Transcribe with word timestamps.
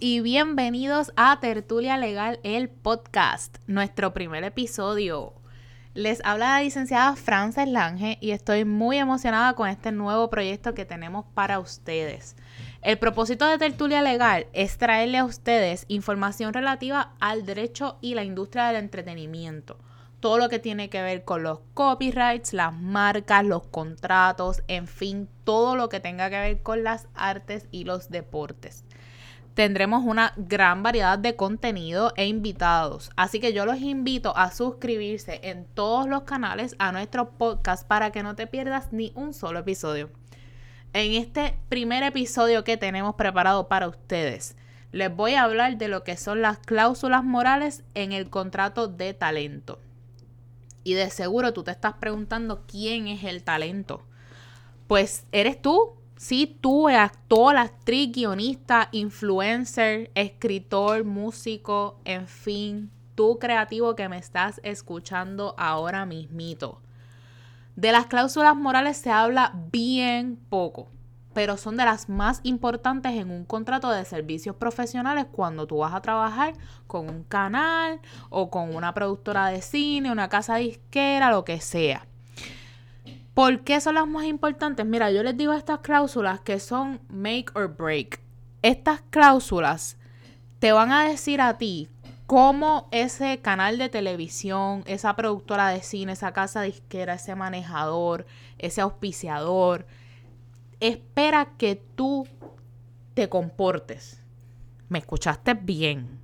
y 0.00 0.20
bienvenidos 0.20 1.12
a 1.14 1.38
Tertulia 1.40 1.98
Legal, 1.98 2.40
el 2.42 2.70
podcast, 2.70 3.58
nuestro 3.66 4.14
primer 4.14 4.42
episodio. 4.42 5.34
Les 5.92 6.24
habla 6.24 6.54
la 6.54 6.62
licenciada 6.62 7.14
Frances 7.16 7.68
Lange 7.68 8.16
y 8.22 8.30
estoy 8.30 8.64
muy 8.64 8.96
emocionada 8.96 9.52
con 9.52 9.68
este 9.68 9.92
nuevo 9.92 10.30
proyecto 10.30 10.72
que 10.72 10.86
tenemos 10.86 11.26
para 11.34 11.58
ustedes. 11.58 12.34
El 12.80 12.98
propósito 12.98 13.46
de 13.46 13.58
Tertulia 13.58 14.00
Legal 14.00 14.46
es 14.54 14.78
traerle 14.78 15.18
a 15.18 15.26
ustedes 15.26 15.84
información 15.88 16.54
relativa 16.54 17.12
al 17.20 17.44
derecho 17.44 17.98
y 18.00 18.14
la 18.14 18.24
industria 18.24 18.68
del 18.68 18.76
entretenimiento. 18.76 19.76
Todo 20.20 20.38
lo 20.38 20.48
que 20.48 20.58
tiene 20.58 20.88
que 20.88 21.02
ver 21.02 21.24
con 21.24 21.42
los 21.42 21.58
copyrights, 21.74 22.54
las 22.54 22.72
marcas, 22.72 23.44
los 23.44 23.66
contratos, 23.66 24.62
en 24.66 24.86
fin, 24.86 25.28
todo 25.44 25.76
lo 25.76 25.90
que 25.90 26.00
tenga 26.00 26.30
que 26.30 26.38
ver 26.38 26.62
con 26.62 26.84
las 26.84 27.06
artes 27.14 27.68
y 27.70 27.84
los 27.84 28.08
deportes 28.08 28.86
tendremos 29.54 30.04
una 30.04 30.32
gran 30.36 30.82
variedad 30.82 31.18
de 31.18 31.36
contenido 31.36 32.12
e 32.16 32.26
invitados. 32.26 33.10
Así 33.16 33.40
que 33.40 33.52
yo 33.52 33.64
los 33.64 33.80
invito 33.80 34.36
a 34.36 34.50
suscribirse 34.50 35.40
en 35.44 35.64
todos 35.64 36.08
los 36.08 36.24
canales 36.24 36.74
a 36.78 36.92
nuestro 36.92 37.30
podcast 37.30 37.86
para 37.86 38.10
que 38.10 38.22
no 38.22 38.34
te 38.34 38.46
pierdas 38.46 38.92
ni 38.92 39.12
un 39.14 39.32
solo 39.32 39.60
episodio. 39.60 40.10
En 40.92 41.12
este 41.12 41.56
primer 41.68 42.02
episodio 42.02 42.64
que 42.64 42.76
tenemos 42.76 43.14
preparado 43.14 43.68
para 43.68 43.88
ustedes, 43.88 44.56
les 44.92 45.14
voy 45.14 45.34
a 45.34 45.42
hablar 45.42 45.76
de 45.76 45.88
lo 45.88 46.04
que 46.04 46.16
son 46.16 46.42
las 46.42 46.58
cláusulas 46.58 47.24
morales 47.24 47.82
en 47.94 48.12
el 48.12 48.30
contrato 48.30 48.86
de 48.86 49.14
talento. 49.14 49.80
Y 50.84 50.94
de 50.94 51.10
seguro 51.10 51.52
tú 51.52 51.64
te 51.64 51.70
estás 51.70 51.94
preguntando 51.94 52.64
quién 52.66 53.08
es 53.08 53.24
el 53.24 53.42
talento. 53.42 54.04
Pues 54.86 55.24
eres 55.32 55.60
tú, 55.60 55.94
si 56.16 56.46
tú, 56.46 56.88
actor, 56.88 57.56
actriz, 57.56 58.12
guionista, 58.12 58.88
influencer, 58.92 60.10
escritor, 60.14 61.04
músico, 61.04 61.98
en 62.04 62.28
fin, 62.28 62.90
tú 63.14 63.38
creativo 63.38 63.96
que 63.96 64.08
me 64.08 64.18
estás 64.18 64.60
escuchando 64.62 65.54
ahora 65.58 66.06
mismito. 66.06 66.80
De 67.76 67.90
las 67.90 68.06
cláusulas 68.06 68.54
morales 68.54 68.96
se 68.96 69.10
habla 69.10 69.52
bien 69.72 70.38
poco, 70.48 70.88
pero 71.32 71.56
son 71.56 71.76
de 71.76 71.84
las 71.84 72.08
más 72.08 72.40
importantes 72.44 73.12
en 73.12 73.32
un 73.32 73.44
contrato 73.44 73.90
de 73.90 74.04
servicios 74.04 74.54
profesionales 74.54 75.26
cuando 75.32 75.66
tú 75.66 75.78
vas 75.78 75.92
a 75.92 76.00
trabajar 76.00 76.54
con 76.86 77.10
un 77.10 77.24
canal 77.24 78.00
o 78.30 78.50
con 78.50 78.74
una 78.74 78.94
productora 78.94 79.48
de 79.48 79.60
cine, 79.60 80.12
una 80.12 80.28
casa 80.28 80.56
disquera, 80.56 81.32
lo 81.32 81.44
que 81.44 81.60
sea. 81.60 82.06
¿Por 83.34 83.62
qué 83.62 83.80
son 83.80 83.96
las 83.96 84.06
más 84.06 84.26
importantes? 84.26 84.86
Mira, 84.86 85.10
yo 85.10 85.24
les 85.24 85.36
digo 85.36 85.52
estas 85.54 85.80
cláusulas 85.80 86.38
que 86.38 86.60
son 86.60 87.00
make 87.08 87.46
or 87.56 87.66
break. 87.66 88.20
Estas 88.62 89.02
cláusulas 89.10 89.96
te 90.60 90.70
van 90.70 90.92
a 90.92 91.08
decir 91.08 91.40
a 91.40 91.58
ti 91.58 91.88
cómo 92.28 92.88
ese 92.92 93.40
canal 93.40 93.76
de 93.76 93.88
televisión, 93.88 94.84
esa 94.86 95.16
productora 95.16 95.70
de 95.70 95.82
cine, 95.82 96.12
esa 96.12 96.32
casa 96.32 96.62
disquera, 96.62 97.14
ese 97.14 97.34
manejador, 97.34 98.24
ese 98.58 98.82
auspiciador, 98.82 99.84
espera 100.78 101.56
que 101.58 101.74
tú 101.96 102.28
te 103.14 103.28
comportes. 103.28 104.22
¿Me 104.88 105.00
escuchaste 105.00 105.54
bien? 105.54 106.20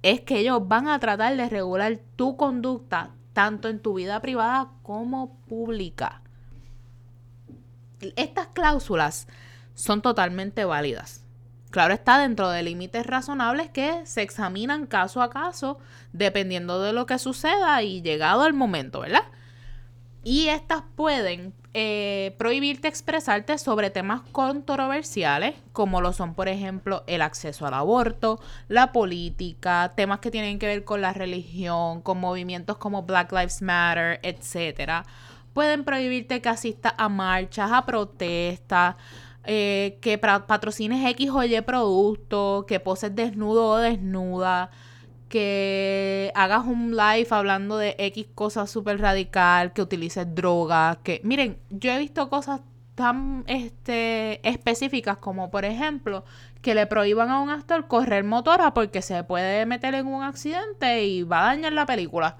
Es 0.00 0.22
que 0.22 0.38
ellos 0.38 0.66
van 0.66 0.88
a 0.88 0.98
tratar 0.98 1.36
de 1.36 1.46
regular 1.50 2.00
tu 2.16 2.38
conducta 2.38 3.10
tanto 3.34 3.68
en 3.68 3.80
tu 3.80 3.92
vida 3.92 4.20
privada 4.22 4.70
como 4.82 5.36
pública 5.46 6.22
estas 8.16 8.48
cláusulas 8.48 9.26
son 9.74 10.02
totalmente 10.02 10.64
válidas. 10.64 11.24
Claro 11.70 11.92
está 11.92 12.20
dentro 12.20 12.50
de 12.50 12.62
límites 12.62 13.04
razonables 13.04 13.68
que 13.68 14.06
se 14.06 14.22
examinan 14.22 14.86
caso 14.86 15.22
a 15.22 15.30
caso 15.30 15.78
dependiendo 16.12 16.80
de 16.80 16.92
lo 16.92 17.06
que 17.06 17.18
suceda 17.18 17.82
y 17.82 18.00
llegado 18.00 18.46
el 18.46 18.54
momento, 18.54 19.00
¿verdad? 19.00 19.24
Y 20.22 20.46
estas 20.46 20.84
pueden 20.94 21.52
eh, 21.74 22.36
prohibirte 22.38 22.86
expresarte 22.86 23.58
sobre 23.58 23.90
temas 23.90 24.22
controversiales, 24.30 25.56
como 25.72 26.00
lo 26.00 26.12
son, 26.12 26.34
por 26.34 26.46
ejemplo, 26.46 27.02
el 27.08 27.20
acceso 27.20 27.66
al 27.66 27.74
aborto, 27.74 28.40
la 28.68 28.92
política, 28.92 29.92
temas 29.96 30.20
que 30.20 30.30
tienen 30.30 30.60
que 30.60 30.66
ver 30.66 30.84
con 30.84 31.00
la 31.00 31.12
religión, 31.12 32.00
con 32.00 32.20
movimientos 32.20 32.78
como 32.78 33.02
Black 33.02 33.32
Lives 33.32 33.60
Matter, 33.60 34.20
etcétera 34.22 35.04
pueden 35.54 35.84
prohibirte 35.84 36.42
que 36.42 36.50
asistas 36.50 36.92
a 36.98 37.08
marchas, 37.08 37.72
a 37.72 37.86
protestas, 37.86 38.96
eh, 39.44 39.98
que 40.02 40.18
patrocines 40.18 41.08
X 41.12 41.30
o 41.30 41.44
Y 41.44 41.60
producto, 41.62 42.66
que 42.68 42.80
poses 42.80 43.14
desnudo 43.14 43.68
o 43.68 43.76
desnuda, 43.78 44.70
que 45.28 46.30
hagas 46.34 46.66
un 46.66 46.96
live 46.96 47.26
hablando 47.30 47.78
de 47.78 47.94
X 47.98 48.26
cosas 48.34 48.70
súper 48.70 49.00
radical, 49.00 49.72
que 49.72 49.82
utilices 49.82 50.34
drogas, 50.34 50.98
que 50.98 51.20
miren, 51.24 51.58
yo 51.70 51.92
he 51.92 51.98
visto 51.98 52.28
cosas 52.28 52.60
tan 52.94 53.44
este, 53.46 54.46
específicas 54.48 55.16
como 55.16 55.50
por 55.50 55.64
ejemplo 55.64 56.24
que 56.62 56.74
le 56.74 56.86
prohíban 56.86 57.30
a 57.30 57.40
un 57.40 57.50
actor 57.50 57.86
correr 57.88 58.24
motora 58.24 58.72
porque 58.72 59.02
se 59.02 59.24
puede 59.24 59.66
meter 59.66 59.94
en 59.94 60.06
un 60.06 60.22
accidente 60.22 61.04
y 61.04 61.22
va 61.22 61.42
a 61.42 61.46
dañar 61.46 61.72
la 61.72 61.86
película. 61.86 62.36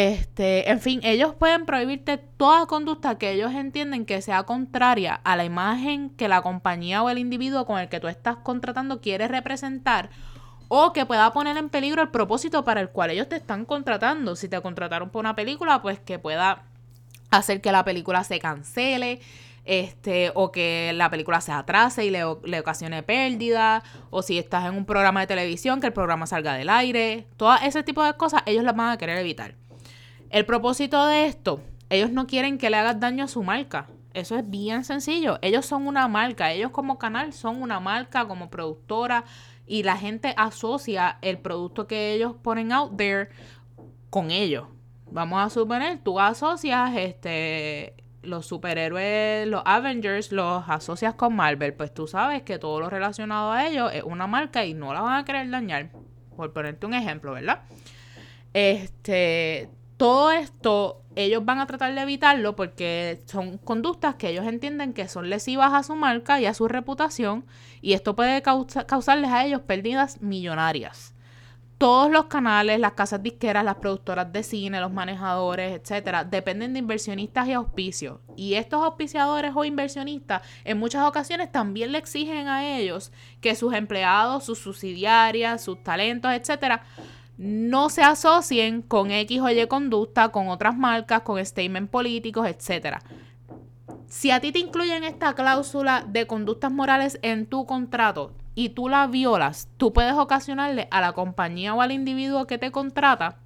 Este, 0.00 0.70
en 0.70 0.80
fin, 0.80 1.00
ellos 1.02 1.34
pueden 1.34 1.66
prohibirte 1.66 2.18
toda 2.18 2.66
conducta 2.66 3.18
que 3.18 3.32
ellos 3.32 3.52
entienden 3.52 4.06
que 4.06 4.22
sea 4.22 4.44
contraria 4.44 5.20
a 5.24 5.34
la 5.34 5.44
imagen 5.44 6.10
que 6.10 6.28
la 6.28 6.40
compañía 6.40 7.02
o 7.02 7.10
el 7.10 7.18
individuo 7.18 7.66
con 7.66 7.80
el 7.80 7.88
que 7.88 7.98
tú 7.98 8.06
estás 8.06 8.36
contratando 8.36 9.00
quiere 9.00 9.26
representar 9.26 10.10
o 10.68 10.92
que 10.92 11.04
pueda 11.04 11.32
poner 11.32 11.56
en 11.56 11.68
peligro 11.68 12.00
el 12.00 12.10
propósito 12.10 12.64
para 12.64 12.80
el 12.80 12.90
cual 12.90 13.10
ellos 13.10 13.28
te 13.28 13.34
están 13.34 13.64
contratando. 13.64 14.36
Si 14.36 14.48
te 14.48 14.60
contrataron 14.60 15.10
por 15.10 15.18
una 15.18 15.34
película, 15.34 15.82
pues 15.82 15.98
que 15.98 16.20
pueda 16.20 16.62
hacer 17.32 17.60
que 17.60 17.72
la 17.72 17.84
película 17.84 18.22
se 18.22 18.38
cancele, 18.38 19.18
este, 19.64 20.30
o 20.36 20.52
que 20.52 20.92
la 20.94 21.10
película 21.10 21.40
se 21.40 21.50
atrase 21.50 22.04
y 22.04 22.10
le, 22.10 22.22
le, 22.44 22.60
ocasione 22.60 23.02
pérdida, 23.02 23.82
o 24.10 24.22
si 24.22 24.38
estás 24.38 24.64
en 24.66 24.76
un 24.76 24.84
programa 24.84 25.22
de 25.22 25.26
televisión, 25.26 25.80
que 25.80 25.88
el 25.88 25.92
programa 25.92 26.28
salga 26.28 26.54
del 26.54 26.68
aire, 26.68 27.26
todo 27.36 27.56
ese 27.64 27.82
tipo 27.82 28.04
de 28.04 28.14
cosas 28.14 28.42
ellos 28.46 28.62
las 28.62 28.76
van 28.76 28.90
a 28.90 28.96
querer 28.96 29.18
evitar. 29.18 29.56
El 30.30 30.44
propósito 30.44 31.06
de 31.06 31.26
esto, 31.26 31.60
ellos 31.90 32.10
no 32.10 32.26
quieren 32.26 32.58
que 32.58 32.70
le 32.70 32.76
hagas 32.76 33.00
daño 33.00 33.24
a 33.24 33.28
su 33.28 33.42
marca. 33.42 33.86
Eso 34.14 34.36
es 34.36 34.48
bien 34.48 34.84
sencillo. 34.84 35.38
Ellos 35.42 35.64
son 35.64 35.86
una 35.86 36.08
marca. 36.08 36.52
Ellos 36.52 36.70
como 36.70 36.98
canal 36.98 37.32
son 37.32 37.62
una 37.62 37.80
marca, 37.80 38.26
como 38.26 38.50
productora. 38.50 39.24
Y 39.66 39.82
la 39.82 39.96
gente 39.96 40.34
asocia 40.36 41.18
el 41.22 41.38
producto 41.38 41.86
que 41.86 42.12
ellos 42.12 42.34
ponen 42.42 42.72
out 42.72 42.96
there 42.96 43.28
con 44.10 44.30
ellos. 44.30 44.66
Vamos 45.10 45.40
a 45.40 45.50
suponer, 45.50 45.98
tú 46.02 46.20
asocias 46.20 46.94
este 46.96 47.94
los 48.22 48.46
superhéroes, 48.46 49.46
los 49.46 49.62
Avengers, 49.64 50.32
los 50.32 50.68
asocias 50.68 51.14
con 51.14 51.34
Marvel. 51.34 51.74
Pues 51.74 51.94
tú 51.94 52.06
sabes 52.06 52.42
que 52.42 52.58
todo 52.58 52.80
lo 52.80 52.90
relacionado 52.90 53.52
a 53.52 53.66
ellos 53.66 53.90
es 53.94 54.02
una 54.02 54.26
marca 54.26 54.64
y 54.66 54.74
no 54.74 54.92
la 54.92 55.00
van 55.00 55.20
a 55.20 55.24
querer 55.24 55.48
dañar. 55.50 55.90
Por 56.36 56.52
ponerte 56.52 56.86
un 56.86 56.94
ejemplo, 56.94 57.32
¿verdad? 57.32 57.62
Este, 58.52 59.70
todo 59.98 60.30
esto 60.30 61.02
ellos 61.16 61.44
van 61.44 61.58
a 61.58 61.66
tratar 61.66 61.92
de 61.94 62.00
evitarlo 62.00 62.54
porque 62.54 63.20
son 63.26 63.58
conductas 63.58 64.14
que 64.14 64.28
ellos 64.28 64.46
entienden 64.46 64.94
que 64.94 65.08
son 65.08 65.28
lesivas 65.28 65.74
a 65.74 65.82
su 65.82 65.96
marca 65.96 66.40
y 66.40 66.46
a 66.46 66.54
su 66.54 66.68
reputación 66.68 67.44
y 67.82 67.92
esto 67.94 68.14
puede 68.14 68.40
causarles 68.40 69.30
a 69.30 69.44
ellos 69.44 69.60
pérdidas 69.62 70.22
millonarias. 70.22 71.14
Todos 71.76 72.10
los 72.10 72.26
canales, 72.26 72.80
las 72.80 72.92
casas 72.92 73.22
disqueras, 73.22 73.64
las 73.64 73.76
productoras 73.76 74.32
de 74.32 74.42
cine, 74.42 74.80
los 74.80 74.92
manejadores, 74.92 75.80
etcétera, 75.80 76.24
dependen 76.24 76.72
de 76.72 76.80
inversionistas 76.80 77.46
y 77.46 77.52
auspicios. 77.52 78.18
Y 78.36 78.54
estos 78.54 78.82
auspiciadores 78.82 79.52
o 79.54 79.64
inversionistas 79.64 80.42
en 80.64 80.78
muchas 80.78 81.06
ocasiones 81.06 81.52
también 81.52 81.92
le 81.92 81.98
exigen 81.98 82.48
a 82.48 82.66
ellos 82.78 83.12
que 83.40 83.54
sus 83.54 83.74
empleados, 83.74 84.44
sus 84.44 84.58
subsidiarias, 84.58 85.62
sus 85.62 85.82
talentos, 85.84 86.32
etcétera, 86.32 86.82
no 87.38 87.88
se 87.88 88.02
asocien 88.02 88.82
con 88.82 89.12
X 89.12 89.40
o 89.40 89.48
Y 89.48 89.66
conducta, 89.68 90.30
con 90.30 90.48
otras 90.48 90.76
marcas, 90.76 91.22
con 91.22 91.44
statement 91.44 91.88
políticos, 91.88 92.46
etc. 92.48 92.98
Si 94.08 94.30
a 94.30 94.40
ti 94.40 94.52
te 94.52 94.58
incluyen 94.58 95.04
esta 95.04 95.34
cláusula 95.34 96.04
de 96.06 96.26
conductas 96.26 96.72
morales 96.72 97.18
en 97.22 97.46
tu 97.46 97.64
contrato 97.64 98.32
y 98.54 98.70
tú 98.70 98.88
la 98.88 99.06
violas, 99.06 99.68
tú 99.76 99.92
puedes 99.92 100.14
ocasionarle 100.14 100.88
a 100.90 101.00
la 101.00 101.12
compañía 101.12 101.74
o 101.74 101.80
al 101.80 101.92
individuo 101.92 102.46
que 102.46 102.58
te 102.58 102.72
contrata 102.72 103.38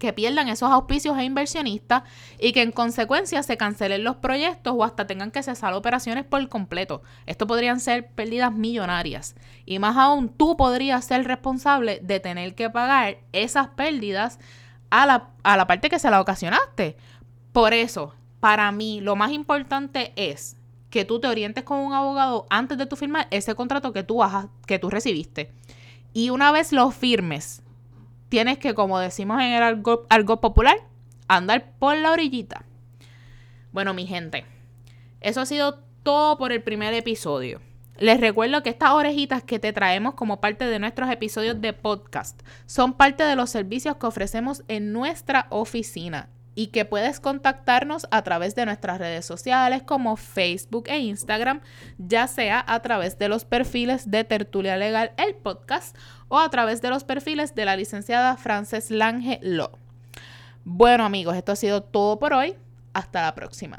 que 0.00 0.12
pierdan 0.12 0.48
esos 0.48 0.72
auspicios 0.72 1.16
e 1.16 1.22
inversionistas 1.22 2.02
y 2.40 2.52
que 2.52 2.62
en 2.62 2.72
consecuencia 2.72 3.44
se 3.44 3.56
cancelen 3.56 4.02
los 4.02 4.16
proyectos 4.16 4.74
o 4.76 4.82
hasta 4.82 5.06
tengan 5.06 5.30
que 5.30 5.44
cesar 5.44 5.74
operaciones 5.74 6.24
por 6.24 6.48
completo. 6.48 7.02
Esto 7.26 7.46
podrían 7.46 7.78
ser 7.78 8.08
pérdidas 8.08 8.52
millonarias. 8.52 9.36
Y 9.64 9.78
más 9.78 9.96
aún, 9.96 10.28
tú 10.30 10.56
podrías 10.56 11.04
ser 11.04 11.24
responsable 11.24 12.00
de 12.02 12.18
tener 12.18 12.56
que 12.56 12.70
pagar 12.70 13.18
esas 13.32 13.68
pérdidas 13.68 14.40
a 14.90 15.06
la, 15.06 15.28
a 15.44 15.56
la 15.56 15.68
parte 15.68 15.88
que 15.88 16.00
se 16.00 16.10
la 16.10 16.20
ocasionaste. 16.20 16.96
Por 17.52 17.74
eso, 17.74 18.14
para 18.40 18.72
mí, 18.72 19.00
lo 19.00 19.14
más 19.14 19.30
importante 19.30 20.12
es 20.16 20.56
que 20.88 21.04
tú 21.04 21.20
te 21.20 21.28
orientes 21.28 21.62
con 21.62 21.78
un 21.78 21.92
abogado 21.92 22.46
antes 22.50 22.76
de 22.76 22.86
tu 22.86 22.96
firmar 22.96 23.28
ese 23.30 23.54
contrato 23.54 23.92
que 23.92 24.02
tú, 24.02 24.20
que 24.66 24.78
tú 24.78 24.90
recibiste 24.90 25.52
Y 26.12 26.30
una 26.30 26.50
vez 26.50 26.72
lo 26.72 26.90
firmes, 26.90 27.62
tienes 28.30 28.58
que, 28.58 28.72
como 28.74 28.98
decimos 28.98 29.42
en 29.42 29.52
el 29.52 29.62
algo, 29.62 30.40
popular, 30.40 30.78
andar 31.28 31.72
por 31.78 31.96
la 31.96 32.12
orillita. 32.12 32.64
Bueno, 33.72 33.92
mi 33.92 34.06
gente, 34.06 34.46
eso 35.20 35.42
ha 35.42 35.46
sido 35.46 35.80
todo 36.02 36.38
por 36.38 36.52
el 36.52 36.62
primer 36.62 36.94
episodio. 36.94 37.60
Les 37.98 38.18
recuerdo 38.18 38.62
que 38.62 38.70
estas 38.70 38.92
orejitas 38.92 39.42
que 39.42 39.58
te 39.58 39.74
traemos 39.74 40.14
como 40.14 40.40
parte 40.40 40.64
de 40.64 40.78
nuestros 40.78 41.10
episodios 41.10 41.60
de 41.60 41.74
podcast 41.74 42.40
son 42.64 42.94
parte 42.94 43.24
de 43.24 43.36
los 43.36 43.50
servicios 43.50 43.96
que 43.96 44.06
ofrecemos 44.06 44.62
en 44.68 44.94
nuestra 44.94 45.46
oficina 45.50 46.30
y 46.54 46.68
que 46.68 46.84
puedes 46.84 47.20
contactarnos 47.20 48.06
a 48.10 48.22
través 48.22 48.54
de 48.54 48.66
nuestras 48.66 48.98
redes 48.98 49.24
sociales 49.24 49.82
como 49.82 50.16
Facebook 50.16 50.84
e 50.88 50.98
Instagram, 50.98 51.60
ya 51.98 52.26
sea 52.26 52.64
a 52.66 52.80
través 52.80 53.18
de 53.18 53.28
los 53.28 53.44
perfiles 53.44 54.10
de 54.10 54.24
Tertulia 54.24 54.76
Legal, 54.76 55.12
el 55.16 55.34
podcast, 55.34 55.96
o 56.28 56.38
a 56.38 56.48
través 56.50 56.82
de 56.82 56.90
los 56.90 57.04
perfiles 57.04 57.54
de 57.54 57.64
la 57.64 57.76
licenciada 57.76 58.36
Frances 58.36 58.90
Lange 58.90 59.38
Lo. 59.42 59.78
Bueno 60.64 61.04
amigos, 61.04 61.36
esto 61.36 61.52
ha 61.52 61.56
sido 61.56 61.82
todo 61.82 62.18
por 62.18 62.32
hoy. 62.32 62.56
Hasta 62.92 63.22
la 63.22 63.34
próxima. 63.34 63.78